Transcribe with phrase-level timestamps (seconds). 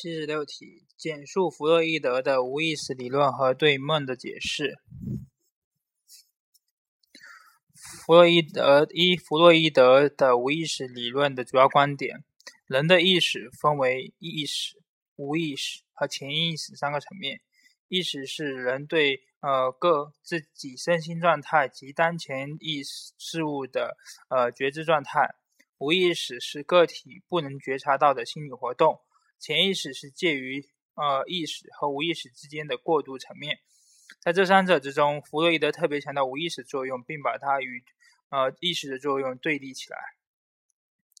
[0.00, 4.78] 七十六题，简述弗洛伊德的无意识理论和对梦的解释。
[8.06, 12.22] 弗洛伊德一，弗洛伊德的无意识理论的主要观点：
[12.68, 14.80] 人的意识分为意识、
[15.16, 17.40] 无意识和潜意识三个层面。
[17.88, 23.96] 意识是人对呃各自己身心状态及当前意识事物的
[24.28, 25.34] 呃觉知状态。
[25.78, 29.00] 无意识是个体不能觉察到的心理活动。
[29.38, 33.60] 潜意识是介于呃意识和无意识之间的过渡层面，
[34.20, 37.84] 在这三者之中，弗洛伊德特别强调无意识作用，并把它与
[38.30, 39.98] 呃意识的作用对立起来。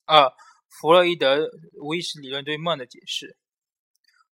[0.04, 0.32] 二、
[0.68, 3.36] 弗洛伊德无意识理论对梦的解释：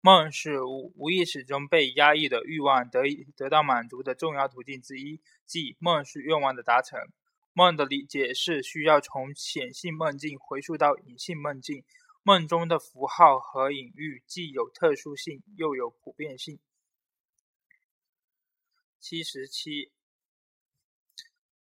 [0.00, 7.00] 梦是无无意识中被压抑的欲望得以得到满足的重要途径之一，即梦是愿望的达成。
[7.52, 11.84] 梦的理解是需要从显性梦境回溯到隐性梦境。
[12.22, 16.60] 梦中的符号和隐喻既有特殊性，又有普遍性。
[18.98, 19.90] 七十七，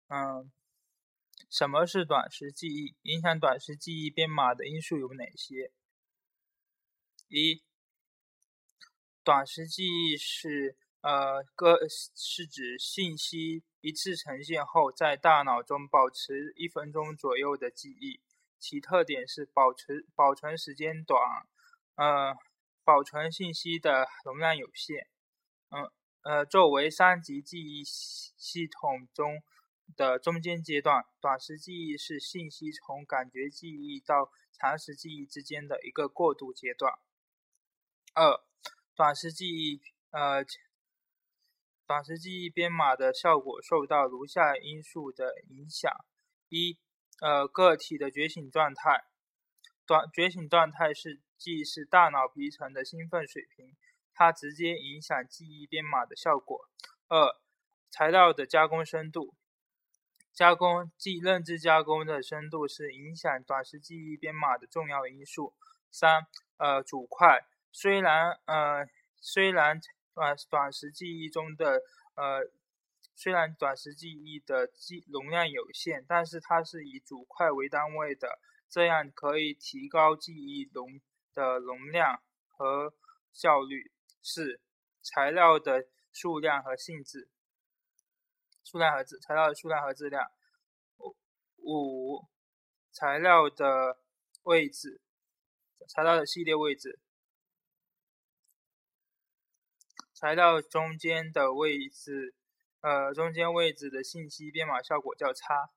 [0.08, 0.52] 嗯，
[1.50, 2.96] 什么是短时记忆？
[3.02, 5.72] 影响短时记忆编码的因素有哪些？
[7.28, 7.64] 一，
[9.24, 18.22] 短时记忆是呃个是指信息一次呈现后，在大脑中保持一分钟左右的记忆。
[18.66, 21.22] 其特点是保持保存时间短，
[21.98, 22.36] 呃，
[22.84, 25.08] 保存信息的容量有限，
[25.70, 25.92] 嗯
[26.24, 29.44] 呃，作为三级记忆系统中
[29.96, 36.92] 的中间阶段，短时记忆是信息从感觉记忆到长时记忆之间的一个过渡阶段。
[38.16, 38.42] 二，
[38.96, 39.80] 短时记忆，
[40.10, 40.44] 呃，
[41.86, 45.92] 短时记忆编码的效果受到如下因素的影响：
[46.50, 46.80] 一。
[47.22, 49.06] 呃，个体的觉醒状态，
[49.86, 53.76] 短觉醒状态是既是大脑皮层的兴奋水平，
[54.14, 56.68] 它直接影响记忆编码的效果。
[57.08, 57.40] 二，
[57.90, 59.34] 材料的加工深度，
[60.34, 65.54] 加工即认知加工的深度是影响短时记忆编码的重要因素。
[65.90, 68.86] 三，呃，组块，虽然呃
[69.22, 69.80] 虽然
[70.14, 71.82] 短短时记忆中的
[72.16, 72.52] 呃。
[73.16, 78.40] 虽然短时记忆的记容量有限，但是它是以组块为单位的，
[78.70, 81.00] 这样可以提高记忆容
[81.34, 82.94] 的容量和
[83.32, 83.92] 效率。
[84.22, 84.60] 四、
[85.02, 87.30] 材料的数量和性质，
[88.64, 90.30] 数量和质材料的数量和质量。
[91.58, 92.28] 五、
[92.92, 94.00] 材料的
[94.44, 95.02] 位置，
[95.88, 97.00] 材料的系列位置，
[100.14, 102.36] 材料中间的位置。
[102.86, 105.72] 呃，中间位置的信息编码效果较差。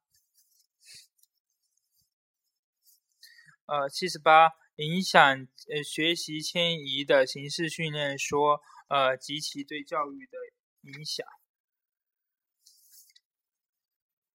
[3.64, 10.36] 呃，七十八，影响呃学习迁移的形式训练说，呃及其对教育的
[10.82, 11.26] 影响。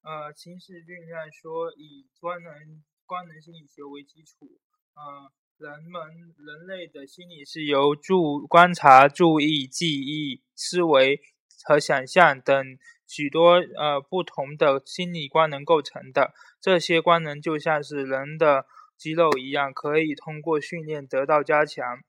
[0.01, 4.50] 呃，形式训练说以官能官能心理学为基础，
[4.95, 11.22] 呃，人们人类的心理是由注观察、注意、记忆、思维。
[11.63, 18.66] 和想象等许多呃不同的心理官能构成的，这些官能就像是人的
[18.97, 22.00] 肌肉一样，可以通过训练得到加强。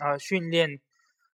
[0.00, 0.80] 啊，训练、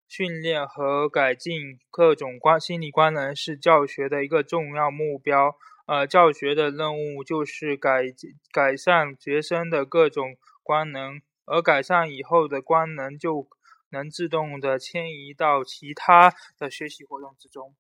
[0.08, 5.58] 训练和改进各种关心理官能是教学的一个重要目标。
[5.86, 8.04] 呃，教学的任务就是改
[8.52, 13.48] 改善学生的各种官能，而改善以后的官能就。
[13.90, 17.76] 能自动的迁移到其他的学习活动之中。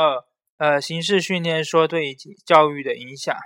[0.00, 0.24] 二，
[0.56, 3.36] 呃，形式训练说对教育的影响。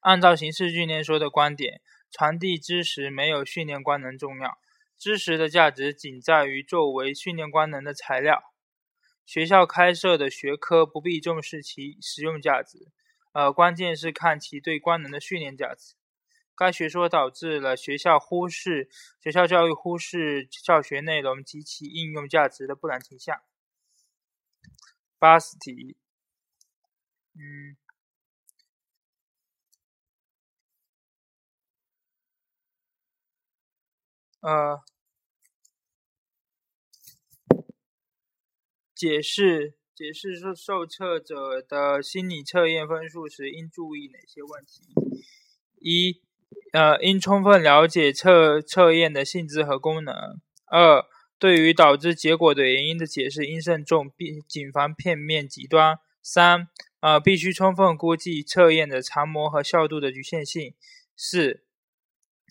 [0.00, 4.58] 按照形式训练说的观点，传递知识没有训练官能重要，
[4.96, 8.42] 知识的价值仅在于作为训练官能的材料。
[9.26, 12.90] 学校开设的学科不必重视其实用价值，
[13.32, 15.97] 呃，关键是看其对官能的训练价值。
[16.58, 18.88] 该学说导致了学校忽视
[19.22, 23.40] 学校教育忽视教学内容及其应用价值的不良倾向。
[25.20, 25.96] 八十题，
[27.34, 27.76] 嗯，
[34.40, 34.80] 呃，
[38.94, 44.82] 解释解释受受测者的心理测验分数时应注意哪些问题？
[45.80, 46.27] 一。
[46.72, 50.14] 呃，应充分了解测测验的性质和功能。
[50.66, 51.04] 二，
[51.38, 55.98] 对于导致结果的原因的解释应慎重，并谨防片面极端。
[56.22, 56.68] 三，
[57.00, 60.74] 呃，必须充分估计测验的常模和效度的局限性。
[61.16, 61.64] 四，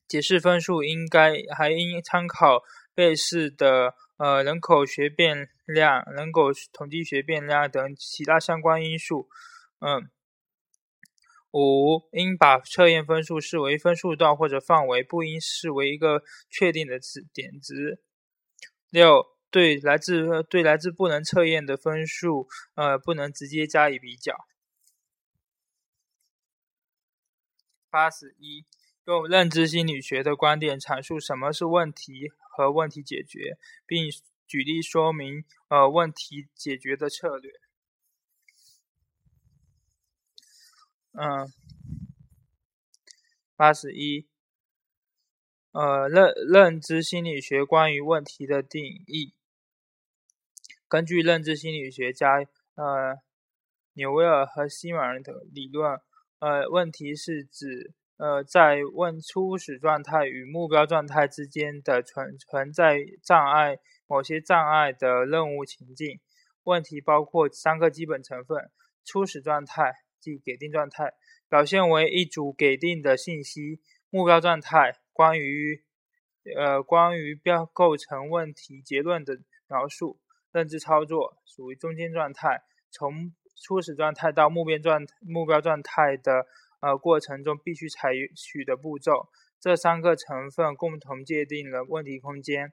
[0.08, 2.64] 解释分数应该还应参考
[2.96, 9.30] 类似的呃人口学变量、人口统计学变量等其他相关因素。
[9.80, 10.10] 嗯，
[11.52, 18.02] 五应把测验分数视为分数段或者范围，不应视为一个确定的值点值。
[18.90, 24.34] 六对来自对来自不能测验的分数，呃，不能直接加以比较。
[27.90, 28.66] 八十一。
[29.06, 34.12] 用认知心理学的观点阐述什么是问题和问题解决，并
[34.46, 37.54] 举例说明呃问题解决的策略。
[41.20, 41.52] 嗯，
[43.56, 44.28] 八十一，
[45.72, 49.34] 呃认认知心理学关于问题的定义。
[50.88, 53.18] 根据认知心理学家呃
[53.94, 56.00] 纽维尔和西蒙尔的理论，
[56.40, 57.94] 呃问题是指。
[58.20, 63.78] 呃，在问初始状态与目标状态之间的存存在障碍，
[64.08, 66.20] 某些障碍的任务情境。
[66.64, 68.72] 问题包括三个基本成分：
[69.06, 71.14] 初始状态即给定状态，
[71.50, 73.80] 表现为一组给定的信息；
[74.10, 75.84] 目标状态关于
[76.56, 80.20] 呃关于标构成问题结论的描述；
[80.52, 82.62] 认知操作属于中间状态，
[82.92, 86.48] 从初始状态到目标状目标状态的。
[86.80, 89.30] 呃，过程中必须采取的步骤，
[89.60, 92.72] 这三个成分共同界定了问题空间。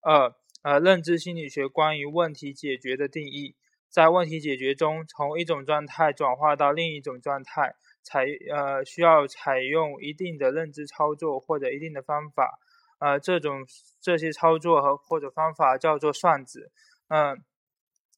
[0.00, 3.54] 二，呃，认知心理学关于问题解决的定义，
[3.94, 12.58] 在问题解决中，从一种状态转化到另一种状态，采呃需要采用一定的认知操作或者一定的方法。
[12.98, 13.64] 呃，这种
[14.00, 16.72] 这些操作和或者方法叫做算子。
[17.06, 17.40] 嗯。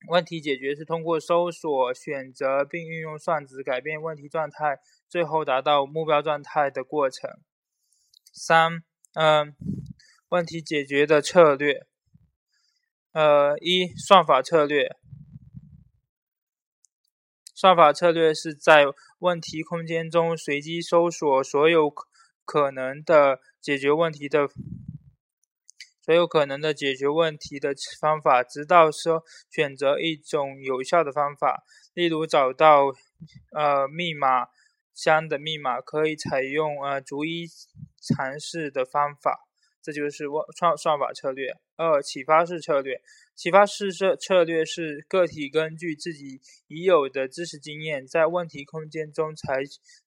[0.08, 7.30] 问题解决是通过搜索、选择并运用算子改变问题状态，最后达到目标状态的过程。
[8.32, 8.82] 三，
[9.14, 9.56] 嗯，
[10.28, 11.86] 问题解决的策略。
[13.12, 14.96] 呃，一，算法策略。
[17.66, 18.84] 算法策略是在
[19.18, 21.92] 问题空间中随机搜索所有
[22.44, 24.48] 可能的解决问题的。
[26.00, 31.64] 所有可能的解决问题的方法，直到说选择一种有效的方法。
[31.92, 32.92] 例如，找到
[33.50, 34.46] 呃密码
[34.94, 37.48] 箱的密码，可以采用呃逐一
[38.00, 39.40] 尝试的方法。
[39.82, 41.50] 这就是我算算法策略。
[41.74, 43.02] 二、启发式策略。
[43.36, 49.62] 启发式策策略是个体根据自己已有的知识经验，在问题空间中采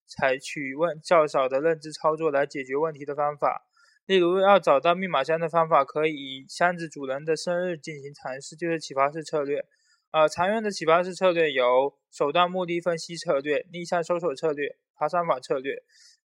[0.07, 3.67] 采取问较少的认知操作来解决问题的方法。
[4.07, 9.63] 例如，要找到密码箱的方法，可以以箱子主人的生日进行尝试，就是启发式策略。
[10.09, 15.75] 呃，常用的启发式策略有手段目的分析策略、逆向搜索策略、爬山法策略。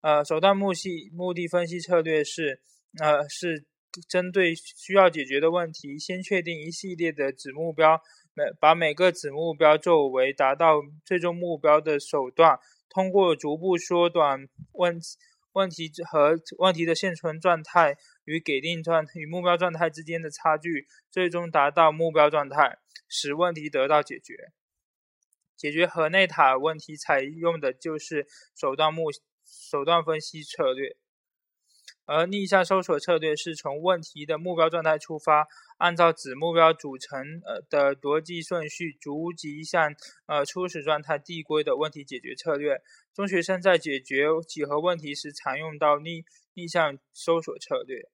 [0.01, 2.63] 呃，手段目的目的分析策略是，
[2.99, 3.67] 呃，是
[4.09, 8.01] 针对需要解决的问题，先确定一系列的子目标，
[8.35, 12.59] 每把每个子目标作为达到最终目标的手段，
[12.89, 15.01] 通过逐步缩短问。
[15.55, 24.35] 问题和问题的现存状态与给定状与目标状态之间的差距，最终达到目标状态，使问题得到解决。
[25.57, 28.27] 解决河内塔问题采用的就是
[28.57, 29.13] 手段目
[29.47, 30.97] 手段分析策略。
[32.07, 35.47] 而逆向搜索策略是从问题的目标状态出发，
[35.79, 39.95] 按照子目标组成呃的逻辑顺序，逐级向
[40.27, 42.83] 呃初始状态递归的问题解决策略。
[43.15, 46.25] 中学生在解决几何问题时，常用到逆
[46.55, 48.11] 逆向搜索策略。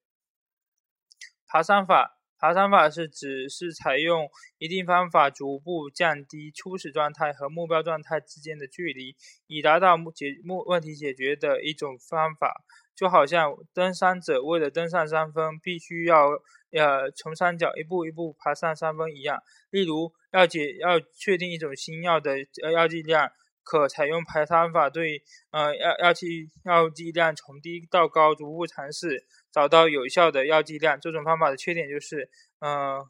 [1.47, 9.15] 爬山法，爬山法是指是采用一定方法，逐步降低初始状态和目标状态之间的距离，
[9.47, 12.65] 以达到解目问题解决的一种方法。
[12.97, 16.29] 就好像登山者为了登上山峰，必须要
[16.73, 19.43] 呃从山脚一步一步爬上山峰一样。
[19.71, 22.33] 例如，要解要确定一种新药的
[22.63, 23.31] 呃药剂量，
[23.63, 31.01] 可采用排山法，对呃药药剂药剂量从低到高逐步尝试，找到有效的药剂量。
[31.01, 33.09] 这种方法的缺点就是，呃，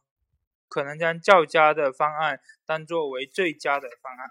[0.69, 4.31] 可能将较佳的方案当作为最佳的方案。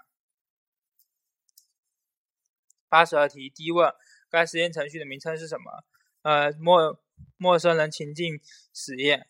[2.88, 3.92] 八十二题，第一问。
[4.28, 5.84] 该实验程序的名称是什么？
[6.22, 7.00] 呃，陌
[7.36, 8.40] 陌生人情境
[8.72, 9.28] 实验。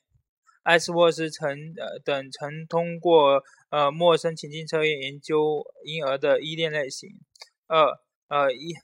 [0.62, 7.18] 艾斯沃斯曾呃等曾通过呃陌生情境测验研究婴儿的依恋类型。
[7.66, 8.74] 二呃一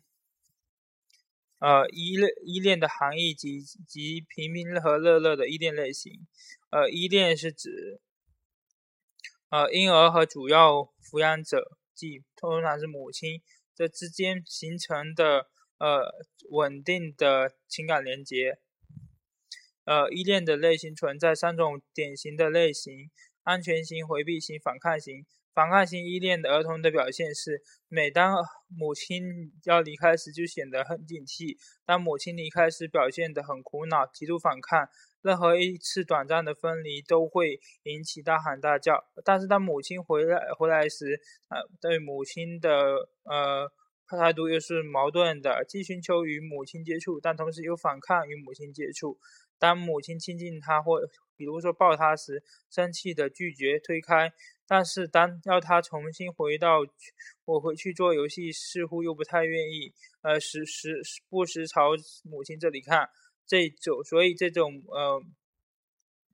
[1.58, 6.26] 呃依恋依恋的含义及及平平和乐乐的依恋类型。
[6.70, 8.00] 呃，依恋是指
[9.50, 13.42] 呃婴儿和主要抚养者，即通常是母亲，
[13.75, 15.48] 这之间形成的。
[15.78, 16.10] 呃
[16.48, 18.58] 稳定的情感连接。
[19.84, 23.10] 呃，依恋的类型存在三种典型的类型：
[23.42, 25.26] 安全型、回避型、反抗型。
[25.56, 28.36] 反抗型依恋的儿童的表现是，每当
[28.68, 34.86] 母亲要离开时，就显得很警惕；当母亲离开时，表现得很苦恼，极度反抗。
[35.22, 39.02] 任何一次短暂的分离都会引起大喊大叫。
[39.25, 42.70] 但是当母亲回来回来时，呃，对母亲的
[43.25, 43.72] 呃
[44.06, 49.18] 态度又是矛盾的，既寻求与母亲接触，但同时又反抗与母亲接触。
[49.58, 51.00] 当母亲亲近他或
[51.34, 54.30] 比如说抱他时，生气的拒绝推开。
[54.66, 56.80] 但是当要他重新回到
[57.44, 59.92] 我回去做游戏，似乎又不太愿意。
[60.23, 61.90] 呃，时时不时朝
[62.25, 63.08] 母亲这里看，
[63.46, 65.23] 这种所以这种呃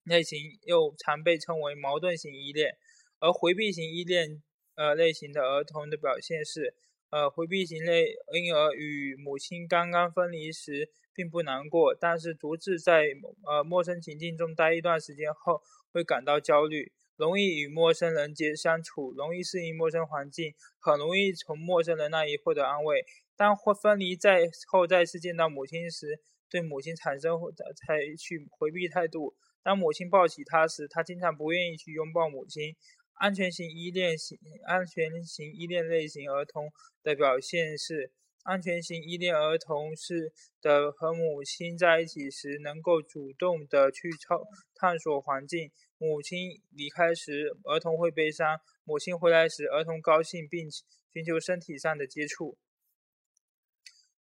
[0.04, 2.78] 类型又常被称为矛盾型依恋。
[3.20, 4.42] 而回避型依恋
[4.74, 6.74] 呃类型的儿童的表现是，
[7.10, 13.08] 呃回避型类婴儿与母亲刚刚分离时并不难过，但是独自在
[13.46, 15.62] 呃陌生情境中待一段时间后
[15.92, 16.90] 会感到焦虑。
[17.22, 23.06] 容易与陌生人接相处，容易适应陌生环境，很容易从陌生人那里获得安慰。
[23.36, 26.18] 当或分离再后再次见到母亲时，
[26.50, 27.38] 对母亲产生
[27.76, 29.36] 采取回避态度。
[29.62, 32.74] 当母亲抱起他时，他经常不愿意去拥抱母亲。
[33.14, 34.36] 安全型依恋型
[34.66, 36.72] 安全型依恋类型儿童
[37.04, 38.10] 的表现是：
[38.42, 44.42] 安全型依恋儿童是的和母亲在一起时，能够主动的去超
[44.74, 45.70] 探索环境。
[45.96, 50.68] 母亲离开时，儿童会悲伤；母亲回来时，儿童高兴，并
[51.12, 52.58] 寻求身体上的接触。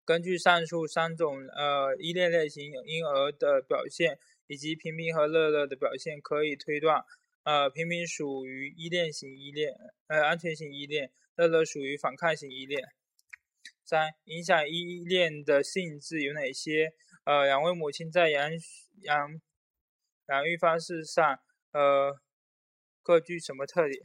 [0.05, 7.03] 根据上述三种呃依恋类型婴儿的表现，以及平平和乐乐的表现，可以推断，
[7.43, 9.73] 呃，平平属于依恋型依恋，
[10.05, 12.83] 呃，安全型依恋；乐乐属于反抗型依恋。
[13.91, 16.93] 三、影响依恋的性质有哪些？
[17.25, 18.49] 呃，两位母亲在养
[19.01, 19.41] 养
[20.29, 21.37] 养育方式上。
[21.73, 22.17] 呃，
[23.03, 24.01] 各具什么特点？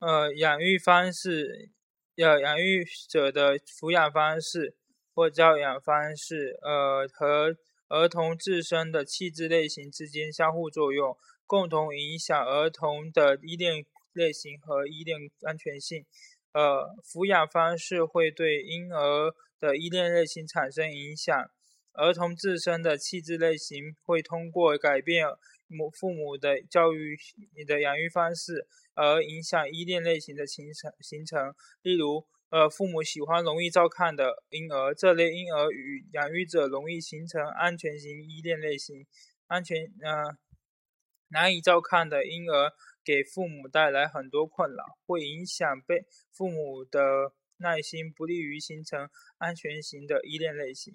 [0.00, 1.70] 呃，养育方式，
[2.16, 4.76] 要养育者的抚养方式
[5.14, 7.56] 或教养方式，呃，和
[7.86, 13.84] 儿童自身的气质类型之间相互作用，共同影响儿童的依恋
[14.14, 16.06] 类型和依恋安全性。
[16.52, 21.50] 呃，抚养方式会对婴儿的依恋类型产生影响。
[21.92, 25.26] 儿童自身的气质类型会通过改变
[25.68, 27.16] 母父母的教育、
[27.56, 31.54] 你的养育方式而影响依恋类型的形成形成。
[31.82, 39.06] 例如，呃，父母喜欢容易照看的婴儿，这类婴儿与养育者容易形成安全型依恋类型。
[39.46, 40.36] 安全，呃，
[41.28, 42.72] 难以照看的婴儿
[43.04, 49.08] 给父母带来很多困扰，会影响被父母的耐心，不利于形成
[49.38, 50.94] 安全型的依恋类型。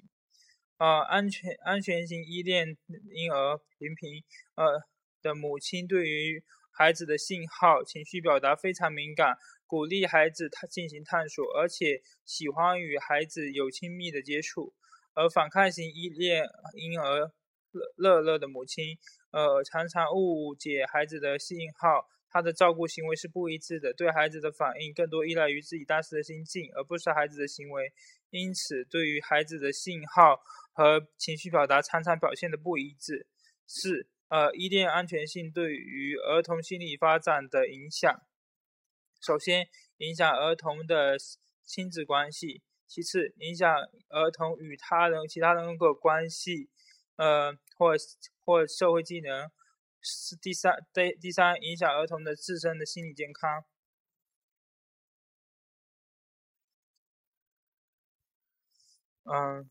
[0.77, 2.77] 呃，安全安全型依恋
[3.13, 4.23] 婴儿平平，
[4.55, 4.81] 呃
[5.21, 9.35] 的母亲对于孩子的信号、情绪表达非常敏感，
[9.67, 14.73] 鼓励孩子他进行探索，而且喜欢与孩子有亲密的接触。
[15.13, 17.33] 而反抗型依恋婴儿
[17.71, 18.97] 乐乐乐的母亲，
[19.31, 27.91] 呃，常常误解孩子的信号，他的照顾行为是不一致的，对孩子的反应更多依赖于自己当时的心境，而不是孩子的行为。
[28.31, 30.39] 因此，对于孩子的信号
[30.71, 33.27] 和情绪表达常常表现的不一致。
[33.65, 38.21] 四、呃，依恋安全性对于儿童心理发展的影响。
[39.21, 39.67] 首先，
[39.97, 41.17] 影响儿童的
[41.65, 43.67] 亲子关系；其次，影响
[44.09, 46.69] 儿童与他人、其他人的关系，
[47.15, 47.93] 呃，或
[48.45, 49.49] 或社会技能。
[50.01, 53.65] 是第三，第第三，影响儿童的自身的心理健康。
[59.25, 59.69] 嗯，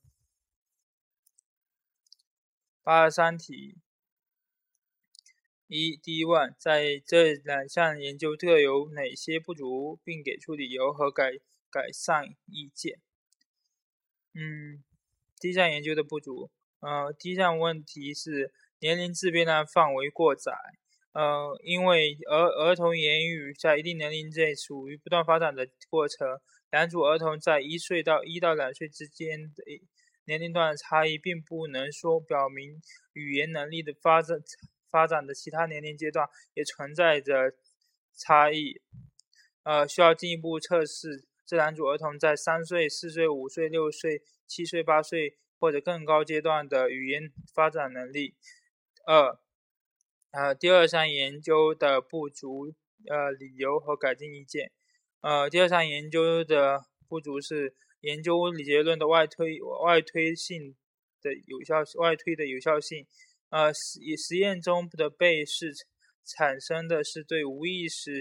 [2.82, 3.78] 八十三题
[5.66, 11.32] 一第一问，在这两项研究各有哪些不足，并给出理由和改
[11.70, 13.00] 改善意见。
[14.34, 14.84] 嗯，
[15.40, 20.52] 第一项研究的不足，呃，第一项问题是年龄自变量范围过窄。
[21.12, 26.38] 呃，因为儿儿童言语在一定年龄内处于不断发展的过程。
[26.70, 29.64] 两组儿童在一岁到一到两岁之间的
[30.26, 32.80] 年龄段的差异，并不能说表明
[33.14, 34.38] 语言能力的发展
[34.90, 37.54] 发展的其他年龄阶段也存在着
[38.16, 38.80] 差异。
[39.64, 48.34] 呃，需要进一步测试这两组儿童在三岁、四岁、五岁、六岁、七岁、八岁或者更高阶段的语言发展能力。
[49.06, 49.38] 二，
[50.30, 52.74] 呃，第二项研究的不足，
[53.08, 54.70] 呃，理由和改进意见。
[55.20, 60.76] 呃，第二项研究的不足是研究理结论的外推外推性
[61.20, 63.06] 的有效外推的有效性。
[63.50, 65.72] 呃，实实验中的被试
[66.24, 68.20] 产生的是对无意识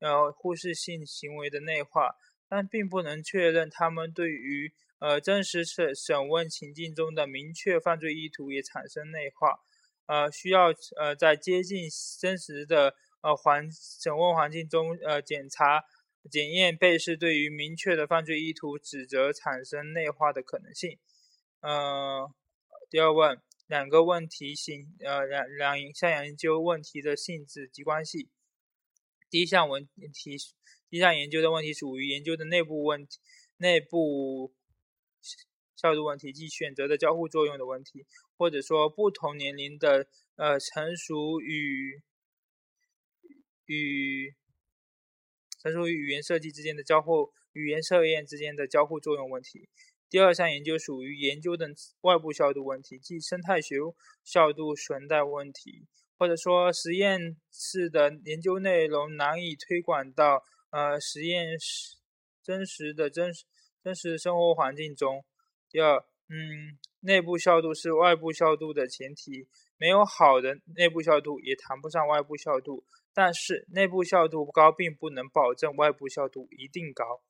[0.00, 2.16] 呃忽视性行为的内化，
[2.48, 9.60] 但并不能确认他们对于呃真实审审问情境中的明确犯罪意图也产生内化。
[10.06, 11.88] 呃，需要呃在接近
[12.20, 15.84] 真实的呃环审问环境中呃检查。
[16.30, 20.98] 检验被试对于明确的犯罪意图指责产生内化的可能性。
[21.60, 22.32] 呃，
[22.88, 28.30] 第二问，两个问题性，呃，两两项研究问题的性质及关系。
[29.28, 30.38] 第一项问题，
[30.88, 33.18] 第一项研究的问题属于研究的内部问题，
[33.58, 34.54] 内部
[35.76, 38.04] 效度问题，即选择的交互作用的问题，
[38.36, 42.02] 或者说不同年龄的呃成熟与
[43.66, 44.34] 与。
[45.62, 49.66] 成熟与语言设计之间的交互，语言测验之间的交互作用问题。
[50.10, 51.66] 第二项研究属于研究的
[52.02, 53.76] 外部效度问题，即生态学
[54.22, 55.86] 效度存在问题，
[56.18, 57.18] 或者说实验
[57.50, 61.96] 室的研究内容难以推广到呃实验室
[62.42, 63.46] 真实的真实
[63.82, 65.24] 真实生活环境中。
[65.74, 72.84] 第二，嗯，内部效度是外部效度的前提，没有好的内部效度，也谈不上外部效度。
[73.12, 77.20] 但是内部效度高并不能保证外部效度一定高。